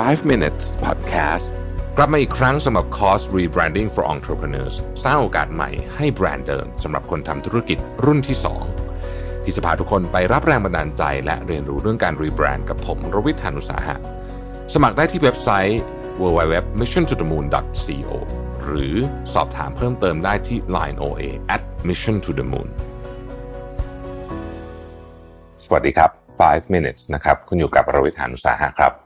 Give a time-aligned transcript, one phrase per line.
[0.00, 1.46] 5 minutes podcast
[1.96, 8.36] กลับมาอีกครั้งสำหรับคอร์ส rebranding for entrepreneurs สร้างโอกาสใหม่ให้แบรนด์เดิมสำหรับคนทำธุรกิจรุ่นที่
[8.90, 13.96] 2 ที่จะพาทุกคนไปรับแรงบันดาลใจ และเรียนรู้เรื่องการรีแบรนด์กับผมรวิทยานุสาหะ
[14.74, 15.80] สมัครได้ที่เว็บไซต์
[16.20, 18.10] www.missiontothemoon.co
[18.64, 18.94] หรือ
[19.34, 21.22] สอบถามเพิ่มเติมได้ที่ line oa
[21.54, 22.68] at mission to the moon
[25.64, 26.10] สวัสดีครับ
[26.42, 29.01] 5 minutes นะครับ คุณอยู่กับรวิทยานุสาหะครับ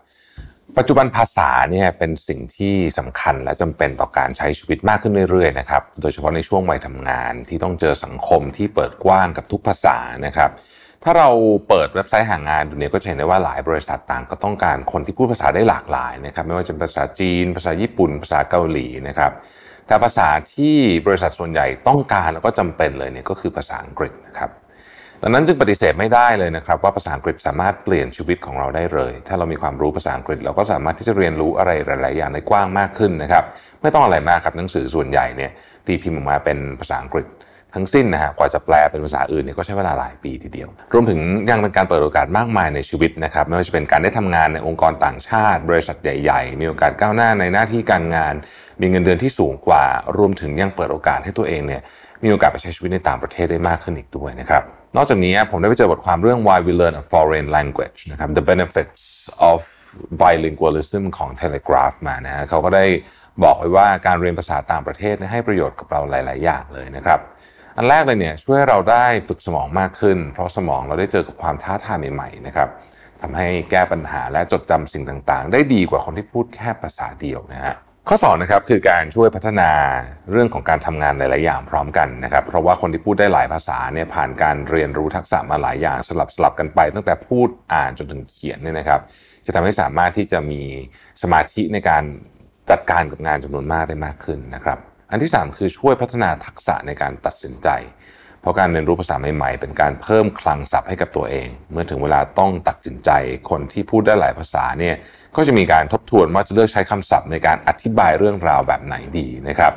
[0.79, 9.97] ปัจจุบันภาษาเนี่ยเป็นสิ่งที่สำคัญและจำเป็นต่อการใช้ชีวิตมากขึ้นเรื่อยๆนะครับ โดยเฉพาะในช่วงวัยทำงานที่ต้องเจอสังคมที่เปิดกว้างกับทุกภาษา
[10.27, 10.51] นะครับ
[11.05, 11.29] ถ้าเรา
[11.69, 19.33] เปิดเว็บไซต์หางานดูเนี่ยก็จะเห็นได้ว่าหลายบริษัทต่างก็ต้องการคนที่พูดภาษาได้หลากหลายนะครับ ไม่ว่าจะเป็นภาษาจีน ภาษาญี่ปุ่น ภาษาเกาหลีนะครับ
[19.87, 24.51] แต่ภาษาที่บริษัทส่วนใหญ่ต้องการแล้วก็จำเป็นเลยเนี่ยก็คือภาษาอังกฤษนะครับ
[25.23, 33.45] ดังนั้นจึงปฏิเสธไม่ได้เลยนะครับว่าภาษาอังกฤษสามารถเปลี่ยนชีวิตของเราได้เลย ถ้าเรามีความรู้ภาษาอังกฤษ เราก็สามารถที่จะเรียนรู้อะไรหลาย ๆ อย่างได้กว้างมากขึ้นนะครับ
[33.83, 35.51] ไม่ต้องอะไรมากครับหนังสือส่วนใหญ่เนี่ย
[35.87, 37.27] ตีพิมพ์ออกมาเป็นภาษาอังกฤษ
[37.75, 41.21] ทั้งสิ้นนะฮะกว่าจะแปลเป็นภาษาอื่นเนี่ยก็ใช้เวลาหลายปีทีเดียว รวมถึง
[41.51, 48.35] ยังเป็นการเปิดโอกาสมากมายในชีวิตนะครับไม่ว่าจะเป็นการได้ทำงานในองค์กรต่างชาติ บริษัทใหญ่ ๆ มีโอกาสก้าวหน้าในหน้าที่การงาน
[48.81, 49.85] มีเงินเดือนที่สูงกว่า
[50.19, 51.83] รวมถึงยังเปิดโอกาสให้ตัวเองเนี่ย
[52.25, 54.63] มีโอกาสไปใช้ชีวิตในต่างประเทศได้มากขึ้นอีกด้วยนะครับ
[54.97, 59.05] นอกจากนี้ผมได้ไปเจอบทความเรื่อง why we learn a foreign language นะครับ the benefits
[59.51, 59.59] of
[60.23, 62.85] bilingualism ของ Telegraph มานะฮะเขาก็ได้
[63.45, 67.21] บอกไว้ว่าการเรียนภาษาต่างประเทศให้ประโยชน์กับเราหลาย ๆ อย่างเลยนะครับ
[67.77, 72.69] อันแรกเลยเนี่ยช่วยเราได้ฝึกสมองมากขึ้น เพราะสมองเราได้เจอกับความท้าทายใหม่ ๆ นะครับ
[73.23, 77.75] ทำให้แก้ปัญหาและจดจำสิ่งต่าง ๆ ได้ดีกว่าคนที่พูดแค่ภาษาเดียวนะฮะ
[78.11, 79.71] ข้อ2นะครับคือการช่วยพัฒนา
[80.31, 89.01] เรื่องของการทำงานหลาย ๆ อย่างพร้อมกันนะครับ เพราะว่าคนที่พูดได้หลายภาษาเนี่ยผ่านการเรียนรู้ทักษะมาหลายอย่างสลับสลับกันไป ตั้งแต่พูดอ่านจนถึงเขียนเนี่ยนะครับ
[89.47, 90.63] จะทำให้สามารถที่จะมี
[91.23, 92.05] สมาธิในการ
[92.71, 94.79] จัดการกับงานจำนวนมากได้มากขึ้นนะครับ
[95.11, 97.69] อันที่ 3 คือช่วยพัฒนาทักษะในการตัดสินใจ
[98.47, 103.11] เพราะการเรียนรู้ภาษาใหม่ๆ เป็นการเพิ่มคลังศัพท์ให้กับตัวเอง เมื่อถึงเวลาต้องตัดสินใจ
[103.51, 104.95] คนที่พูดได้หลายภาษาเนี่ย
[105.37, 109.73] ก็จะมีการทบทวนว่าจะเลือกใช้คำศัพท์ในการอธิบายเรื่องราวแบบไหนดีนะครับ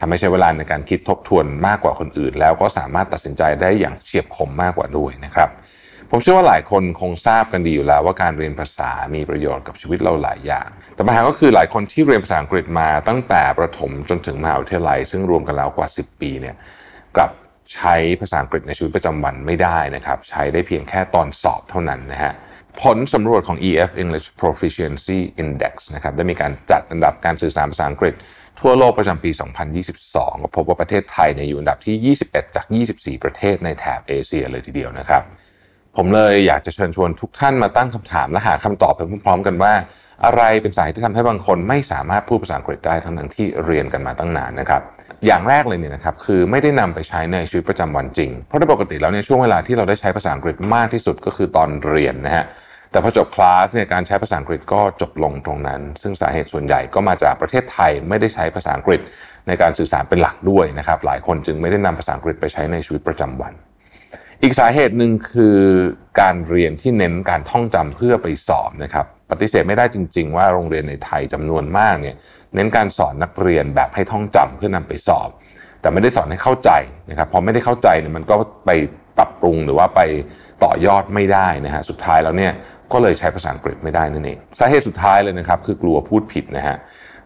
[0.00, 5.48] ทำให้ใช้เวลาในการคิดทบทวนมากกว่าคนอื่น แล้วก็สามารถตัดสินใจได้อย่างเฉียบคมมากกว่าด้วยนะครับ
[6.10, 16.56] ผมเชื่อว่าหลายคนคงทราบกันดีอยู่แล้วว่าการเรียนภาษามีประโยชน์กับชีวิตเราหลายอย่าง แต่ปัญหาก็คือหลายคนที่เรียนภาษาอังกฤษมาตั้งแต่ประถมจนถึงมหาวิทยาลัย ซึ่งรวมกันแล้วกว่า 10 ปีเนี่ย
[17.16, 17.30] กลับ
[17.74, 22.32] ใช้ภาษาอังกฤษในชีวิตประจำวันไม่ได้นะครับ ใช้ได้เพียงแค่ตอนสอบเท่านั้นนะฮะ
[22.82, 28.14] ผลสำรวจของ EF English Proficiency Index นะครับได้มีการจัดอันดับการสื่อสารภาษาอังกฤษ
[28.60, 29.30] ทั่วโลกประจำปี
[29.92, 35.22] 2022 พบว่าประเทศไทยเนี่ยอยู่อันดับที่ 21 จาก 24 ประเทศในแถบเอเชียเลยทีเดียวนะครับ
[35.96, 39.72] ผมเลยอยากจะเชิญชวนทุกท่านมาตั้งคำถามและหาคำตอบไปพร้อมๆกันว่า
[40.24, 44.82] อะไรเป็นสาเหตุที่ทำให้บางคนไม่สามารถพูดภาษาอังกฤษได้ทั้งๆที่เรียนกันมาตั้งนานนะครับ
[45.26, 52.44] อย่างแรกเลยเนี่ยนะครับคือไม่ได้นำไปใช้ในชีวิตประจำวันจริง เพราะโดยปกติแล้วเนี่ยช่วงเวลาที่เราได้ใช้ภาษาอังกฤษมากที่สุดก็คือตอนเรียนนะฮะ
[52.90, 59.00] แต่พอจบคลาสเนี่ยการใช้ภาษาอังกฤษก็จบลงตรงนั้น ซึ่งสาเหตุส่วนใหญ่ก็มาจากประเทศไทยไม่ได้ใช้ภาษาอังกฤษ
[59.46, 63.52] ในการสื่อสารเป็นหลักด้วยนะครับหลายคนจึงไม่ได้นำภาษาอังกฤษไปใช้ในชีวิตประจำวัน
[64.44, 65.58] อีกสาเหตุหนึ่งคือ
[66.20, 72.16] การเรียนที่เน้นการท่องจำเพื่อไปสอบนะครับปฏิเสธไม่ได้จริง ๆ ว่าโรงเรียนในไทยจำนวนมากเนี่ย
[72.54, 75.28] เน้นการสอนนักเรียนแบบให้ท่องจำเพื่อนำไปสอบ
[75.80, 76.70] แต่ไม่ได้สอนให้เข้าใจ
[77.10, 78.34] นะครับพอไม่ได้เข้าใจเนี่ยมันก็
[78.66, 78.70] ไป
[79.18, 80.00] ปรับปรุงหรือว่าไป
[80.64, 82.52] ต่อยอดไม่ได้นะฮะสุดท้ายแล้วเนี่ย
[82.92, 86.76] ก็เลยใช้ภาษาอังกฤษไม่ได้นั่นเองสาเหตุสุดท้ายเลยนะครับคือกลัวพูดผิดนะฮะ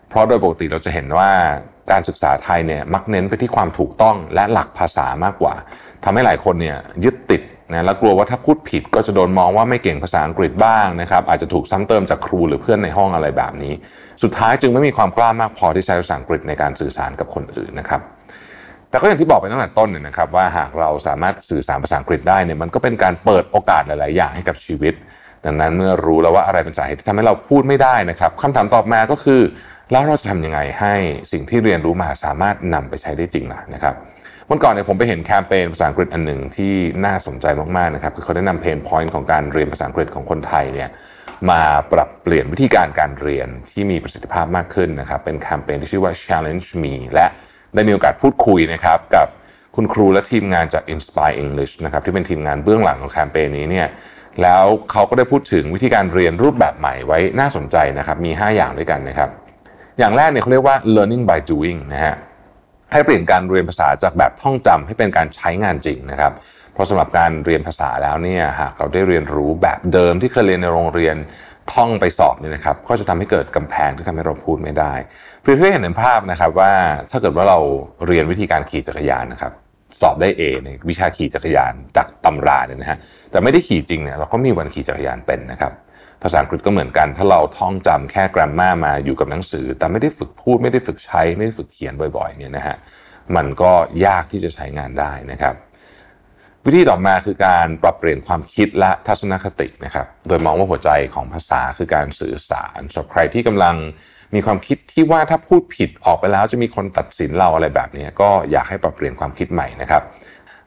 [0.08, 1.30] เพราะโดยปกติเราจะเห็นว่า
[1.92, 5.54] การศึกษาไทยเนี่ยมักเน้นไปที่ความถูกต้องและหลักภาษามากกว่า
[6.04, 13.72] ทำให้หลายคนเนี่ยยึดติดนะแล้วกลัวว่าถ้าพูดผิดก็จะโดนมองว่าไม่เก่งภาษาอังกฤษบ้างนะครับอาจจะถูกซ้ำเติมจากครูหรือเพื่อนในห้องอะไรแบบนี้
[14.22, 18.00] สุดท้ายจึงไม่มีความกล้ามากพอที่ใช้ภาษาอังกฤษในการสื่อสารกับคนอื่นนะครับ
[18.90, 24.94] แต่ก็อย่างที่บอกไปตั้งแต่ต้นเนี่ยนะครับว่าหากเราสามารถสื่อสารภาษาอังกฤษได้เนี่ยมันก็เป็นการเปิดโอกาสหลาย ๆ อย่างให้กับชีวิต
[25.46, 29.40] ดังนั้นเมื่อรู้แล้วว่าอะไรเป็นสาเหตุที่ทำให้เราพูดไม่ได้นะครับคำถามตอบมาก็คือ
[29.92, 30.94] แล้วเราจะทำยังไงให้
[31.32, 33.94] สิ่งที่เรียนรู้มาสามารถนำไปใช้ได้จริงล่ะนะครับ
[34.50, 36.72] วันก่อนเนี่ยผมไปเห็นแคมเปญภาษาอังกฤษอันหนึ่งที่
[37.04, 37.46] น่าสนใจ
[37.76, 40.88] มากๆนะครับคือเขาได้นำเพนพอยต์ของการเรียนภาษาอังกฤษของคนไทยเนี่ย
[41.50, 41.62] มา
[41.92, 47.26] ปรับเปลี่ยนวิธีการการเรียนที่มีประสิทธิภาพมากขึ้นนะครับเป็นแคมเปญที่ชื่อว่า challenge me และ
[47.74, 49.26] ได้มีโอกาสพูดคุยนะครับกับ
[49.76, 53.88] คุณครูและทีมงานจาก Inspire English นะครับที่เป็นทีมงานเบื้องหลังของแคมเปญนี้เนี่ย
[54.42, 59.30] แล้วเขาก็ได้พูดถึงวิธีการเรียนรูปแบบใหม่ไว้น่าสนใจนะครับมี 5 อย่างด้วยกันนะครับ
[59.98, 62.16] อย่างแรกเนี่ยเขาเรียกว่า learning by doing นะฮะ
[62.92, 66.32] ให้เปลี่ยนการเรียนภาษาจากแบบท่องจำให้เป็นการใช้งานจริงนะครับ
[66.72, 71.16] เพราะสำหรับการเรียนภาษาแล้วเนี่ยหากเราได้เรียนรู้แบบเดิมที่เคยเรียนในโรงเรียน
[71.72, 74.92] ท่องไปสอบเนี่ยนะครับ ก็จะทำให้เกิดกำแพงที่ทำให้เราพูดไม่ได้
[75.42, 76.72] เพื่อให้เห็นภาพนะครับว่า
[77.10, 77.58] ถ้าเกิดว่าเรา
[78.06, 79.52] เรียนวิธีการขี่จักรยานนะครับ
[80.00, 82.98] สอบได้ A ในวิชาขี่จักรยานจากตำราเนี่ยนะฮะ
[83.30, 85.72] แต่ไม่ได้ขี่จริงเนี่ยเราก็มีวันขี่จักรยานเป็นนะครับ
[86.22, 92.76] ภาษาอังกฤษก็เหมือนกัน ถ้าเราท่องจำแค่กราฟมามาอยู่กับหนังสือ แต่ไม่ได้ฝึกพูดไม่ได้ฝึกใช้ ไม่ได้ฝึกเขียนบ่อยๆเนี่ยนะฮะ
[93.36, 93.72] มันก็
[94.06, 95.54] ยากที่จะใช้งานได้นะครับ
[96.66, 103.76] วิธีต่อมาคือการปรับเปลี่ยนความคิดและทัศนคตินะครับ โดยมองว่าหัวใจของภาษาคือการสื่อสารสำหรับใครที่กำลัง
[104.34, 110.02] มีความคิดที่ว่าถ้าพูดผิดออกไปแล้วจะมีคนตัดสินเราอะไรแบบนี้ก็อยากให้ปรับเปลี่ยนความคิดใหม่นะครับ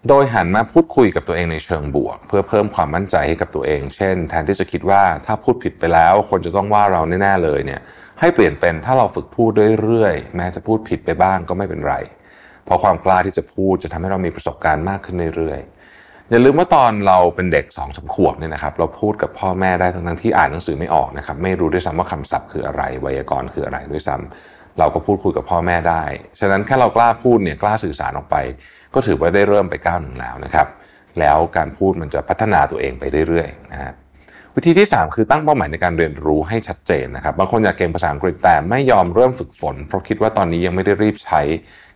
[0.09, 7.81] โดยหันมาพูดคุยกับตัวเองในเชิงบวก เพื่อเพิ่มความมั่นใจให้กับตัวเอง เช่น แทนที่จะคิดว่าถ้าพูดผิดไปแล้ว คนจะต้องว่าเราแน่ๆเลยเนี่ย
[8.19, 9.51] ให้เปลี่ยนเป็นถ้าเราฝึกพูด
[9.81, 11.95] เรื่อยๆแม้จะพูดผิดไปบ้างก็ไม่เป็นไร
[12.65, 26.03] เพราะความกล้าที่จะพูดจะทำให้เรามีประสบการณ์มากขึ้นเรื่อยๆอย่าลืมว่าตอนเราเป็นเด็กสองสาขวบเนี่ยนะครับเราพูดกับพ่อแม่ได้ทั้งที่อ่านหนังสือไม่ออกนะครับไม่รู้ด้วยซ้ำว่าคำศัพท์คืออะไรไวยากรณ์คืออะไรด้วยซ้ำเราก็พูดคุยกับพ่อแม่ได้
[26.39, 28.35] ฉะนั้นแค่เรากล้าพูดเนี่ยกล้าสื่อสารออกไป
[28.93, 30.67] ก็ถือว่าได้เริ่มไปก้าวหนึ่งแล้วนะครับ
[31.19, 33.91] แล้วการพูดมันจะพัฒนาตัวเองไปเรื่อยๆนะฮะ
[34.55, 41.41] วิธีที่ 3 คือตั้งเป้าหมายในการเรียนรู้ให้ชัดเจนนะครับบางคนอยากเก่งภาษาอังกฤษแต่ไม่ยอมเริ่มฝึกฝน เพราะคิดว่าตอนนี้ยังไม่ได้รีบใช้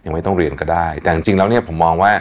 [0.05, 2.11] ยังไม่ต้องเรียนก็ได้ แต่จริงๆแล้วเนี่ยผมมองว่า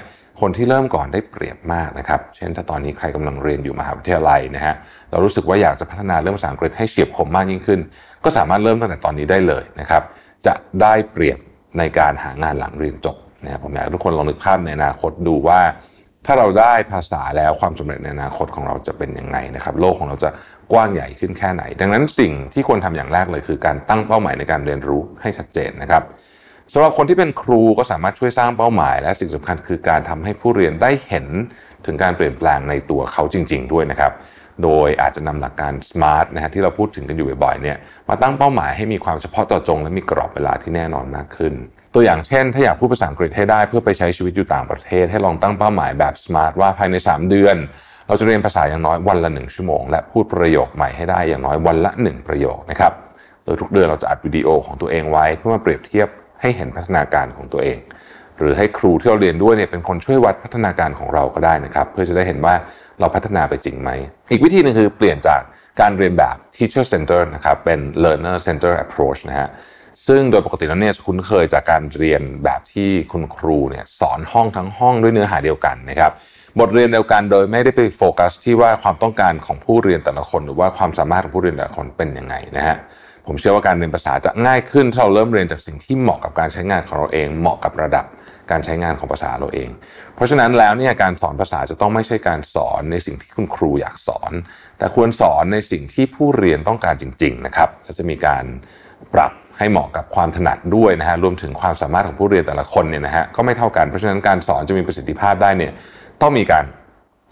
[0.41, 4.75] คนที่เริ่มก่อนได้เปรียบมากนะครับ เช่นถ้าตอนนี้ใครกำลังเรียนอยู่มหาวิทยาลัยนะฮะ
[5.11, 7.81] เรารู้สึกว่าอยากจะพัฒนาเรื่องภาษาอังกฤษให้เฉียบคมมากยิ่งขึ้น
[8.25, 10.03] ก็สามารถเริ่มตั้งแต่ตอนนี้ได้เลยนะครับ
[10.47, 11.39] จะได้เปรียบ
[11.79, 15.61] ในการหางานหลังเรียนจบ นะผมอยากให้ทุกคนลองนึกภาพในอนาคตดูว่า
[16.27, 20.31] ถ้าเราได้ภาษาแล้วความสำเร็จในอนาคตของเราจะเป็นยังไงนะครับโลกของเราจะ
[20.73, 26.03] กว้างใหญ่ขึ้นแค่ไหน ดังนั้นสิ่งที่ควรทำอย่างแรกเลยคือการตั้งเป้าหมายในการเรียนรู้ให้ชัดเจนนะครับ
[26.73, 31.27] สำหรับคนที่เป็นครูก็สามารถช่วยสร้างเป้าหมาย และสิ่งสำคัญคือการทำให้ผู้เรียนได้เห็น
[31.87, 34.13] ถึงการเปลี่ยนแปลงในตัวเขาจริง ๆ ด้วยนะครับ
[34.63, 37.77] โดยอาจจะนำหลักการ SMART นะฮะที่เราพูดถึงกันอยู่บ่อยๆเนี่ย
[38.09, 41.55] มาตั้งเป้าหมายให้มีความเฉพาะเจาะจง และมีกรอบเวลาที่แน่นอนมากขึ้น
[41.95, 47.57] ตัวอย่างเช่น ถ้าอยากพูดภาษาอังกฤษให้ได้เพื่อไปใช้ชีวิตอยู่ต่างประเทศ ให้ลองตั้งเป้าหมายแบบ SMART ว่าภายใน 3 เดือน
[48.07, 52.93] เราจะเรียนภาษาอย่างน้อยวันละ 1 ชั่วโมง และพูดประโยคใหม่ให้ได้อย่างน้อยวันละ 1 ประโยคนะครับ
[53.45, 56.09] โดยทุกเดือนเราจะอัดวิดีโอของตัวเองไว้เพื่อมาเปรียบเทียบ
[56.41, 57.79] ให้เห็นพัฒนาการของตัวเอง
[58.39, 62.55] หรือให้ครูที่เราเรียนด้วยเนี่ยเป็นคนช่วยวัดพัฒนาการของเราก็ได้นะครับเพื่อจะได้เห็นว่า
[63.01, 63.91] เราพัฒนาไปจริงไหม
[64.31, 65.41] อีกวิธีหนึ่งคือเปลี่ยนจาก
[65.81, 69.49] การเรียนแบบ teacher center นะครับเป็น learner center approach นะฮะ
[70.09, 76.13] ซึ่งโดยปกติแล้วเนี่ยคุ้นเคยจากการเรียนแบบที่คุณครูเนี่ยสอนห้องทั้งห้องด้วยเนื้อหาเดียวกันนะครับ
[76.61, 82.77] บทเรียนเดียวกันโดยไม่ได้ไปโฟกัสที่ว่าความต้องการของผู้เรียนแต่ละคน หรือว่าความสามารถของผู้เรียนแต่ละคนเป็นยังไงนะฮะ
[83.27, 88.07] ผมเชื่อว่าการเรียนภาษาจะง่ายขึ้นถ้าเราเริ่มเรียนจากสิ่งที่เหมาะกับการใช้งานของเราเอง เหมาะกับระดับ
[88.51, 89.69] การใช้งานของภาษาเราเอง
[90.15, 94.33] เพราะฉะนั้นแล้วเนี่ยการสอนภาษาจะต้องไม่ใช่การสอนในสิ่งที่คุณครูอยากสอน
[94.79, 98.45] แต่ควรสอนในสิ่งที่ผู้เรียนต้องการจริง ๆ นะครับและจะมีการ
[99.15, 105.73] ปรับ ให้เหมาะกับความถนัดด้วยนะฮะรวมถึงความสามารถของผู้เรียนแต่ละคนเนี่ยนะฮะก็ไม่เท่ากันเพราะฉะนั้นการสอนจะมีประสิทธิภาพได้เนี่ย
[106.21, 106.65] ต้องมีการ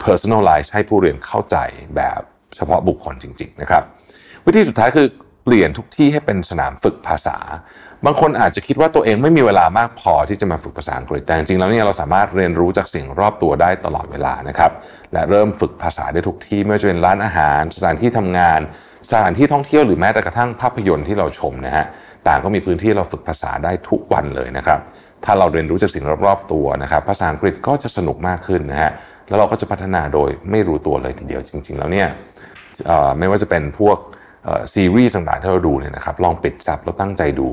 [0.03, 1.57] personalize ให้ผู้เรียนเข้าใจ
[1.95, 2.21] แบบ
[2.55, 3.83] เฉพาะบุคคลจริง ๆ นะครับ
[4.45, 5.07] วิธีสุดท้ายคือ
[5.43, 7.37] เปลี่ยนทุกที่ให้เป็นสนามฝึกภาษา
[8.05, 14.71] บางคนอาจจะคิดว่าตัวเองไม่มีเวลามากพอที่จะมาฝึกภาษาอังกฤษแต่จริงๆแล้วเนี่ยเราสามารถเรียนรู้จากสิ่งรอบตัวได้ตลอดเวลานะครับ
[15.13, 18.59] และเริ่มฝึกภาษาได้ทุกที่ไม่ว่าจะเป็นร้านอาหาร สถานที่ทำงาน
[19.11, 21.85] สถานที่ท่องเที่ยวหรือแม้แต่กระทั่งภาพยนตร์ที่เราชมนะฮะ
[22.27, 24.79] ต่างก็มีพื้นที่เราฝึกภาษาได้ทุกวันเลยนะครับ
[25.25, 28.91] ถ้าเราเรียนรู้จากสิ่งรอบๆตัวนะครับ ภาษาอังกฤษก็จะสนุกมากขึ้นนะฮะ
[29.27, 32.07] แล้วเราก็จะพัฒนาโดยไม่รู้ตัวเลยทีเดียวจริง ๆ แล้วเนี่ย
[33.19, 33.97] ไม่ว่าจะเป็นพวก
[34.73, 37.47] ซีรีส์ต่างๆที่เราดูเนี่ยนะครับลองปิดซับแล้วตั้งใจดู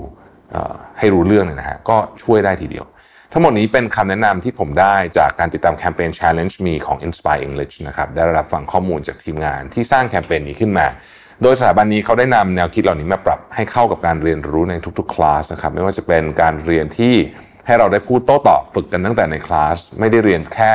[0.99, 2.87] ให้รู้เรื่องเลยนะฮะก็ช่วยได้ทีเดียว
[3.33, 10.87] ทั้งหมดนี้เป็นคำแนะนำที่ผมได้จากการติดตามแคมเปญ Challenge Me ของ Inspire English นะครับได้รับฟังข้อมูลจากทีมงานที่สร้างแคมเปญนี้ขึ้นมา
[11.43, 17.15] โดยสถาบันนี้เขาได้นำแนวคิดเหล่านี้มาปรับให้เข้ากับการเรียนรู้ในทุกๆคลาสนะครับไม่ว่าจะเป็นการเรียนที่
[17.67, 20.73] ให้เราได้พูดโต้ตอบฝึกกันตั้งแต่ในคลาส ไม่ได้เรียนแค่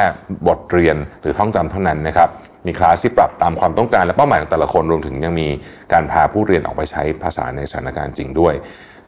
[0.48, 2.30] บทเรียนหรือท่องจำเท่านั้นนะครับ
[2.66, 5.48] มีคลาสที่ปรับตามความต้องการและเป้าหมายของแต่ละคนรวมถึงยังมี
[5.94, 8.54] การพาผู้เรียนออกไปใช้ภาษาในสถานการณ์จริงด้วย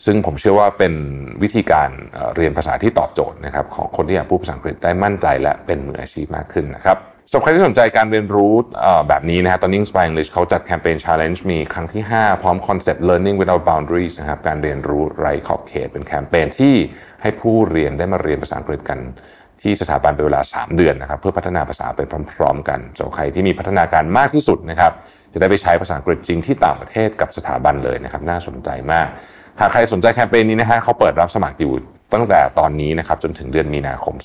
[0.06, 0.94] ซึ่งผมเชื่อว่าเป็น
[1.44, 1.90] วิธีการ
[2.36, 6.98] เรียนภาษาที่ตอบโจทย์นะครับของคนที่อยากพูดภาษาอังกฤษได้มั่นใจและเป็นมืออาชีพมากขึ้นนะครับ
[7.30, 8.54] สำหรับใครที่สนใจการเรียนรู้
[9.08, 16.76] แบบนี้นะฮะตอนนี้ Inspire English เขาจัดแคมเปญ Challenge มีครั้งที่ 5 พร้อมคอนเซ็ปต์ Learning without boundaries นะครับการเรียนรู้ไร้ขอบเขตเป็นแคมเปญที่
[17.22, 19.00] ให้ผู้เรียนได้มาเรียนภาษาอังกฤษกัน
[19.62, 22.00] ที่สถาบันเป็นเวลา 3 เดือนนะครับเพื่อพัฒนาภาษาไป
[22.34, 24.92] พร้อม ๆ กันสำหรับใครที่มีพัฒนาการมากที่สุดนะครับ
[25.34, 29.08] จะได้ไปใช้ภาษาอังกฤษจริงที่ต่างประเทศกับสถาบันเลยนะครับน่าสนใจมาก
[29.60, 31.74] หากใครสนใจแคมเปญนี้นะฮะเขาเปิดรับสมัครอยู่
[32.14, 34.16] ตั้งแต่ตอนนี้นะครับจนถึงเดือนมีนาคม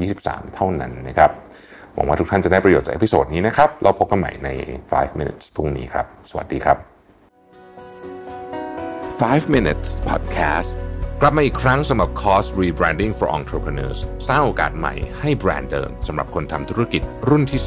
[0.00, 1.30] 2023 เท่านั้นนะครับ
[1.96, 4.48] หวังว่าทุกท่านจะได้ประโยชน์จาก episode นี้นะครับ เราพบกันใหม่ใน
[4.84, 6.76] 5 minutes พรุ่งนี้ครับ สวัสดีครับ
[9.20, 10.70] 5 minutes podcast
[11.20, 17.60] กลับมาอีกครั้งสำหรับคอร์ส rebranding for entrepreneurs สร้างโอกาสใหม่ให้แบรนด์เดิมสำหรับคนทำธุรกิจรุ่นที่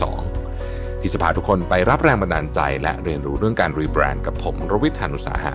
[0.48, 5.54] 2 ที่จะพาทุกคนไปรับแรงบันดาลใจ และเรียนรู้เรื่องการรีแบรนด์กับผมรวิทยานุสาหะ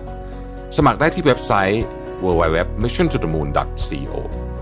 [0.77, 1.83] สมัครได้ที่เว็บไซต์
[2.23, 4.13] www.missiontothemoon.co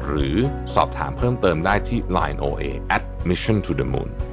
[0.06, 0.36] หรือ
[0.76, 2.64] สอบถามเพิ่มเติมได้ที่ Line OA
[2.98, 4.33] at mission to the moon